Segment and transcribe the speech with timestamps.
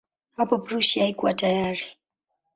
[0.37, 1.83] Hapo Prussia haikuwa tayari.